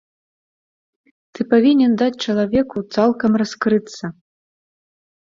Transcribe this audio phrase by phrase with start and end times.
[1.33, 4.05] Ты павінен даць чалавеку цалкам раскрыцца.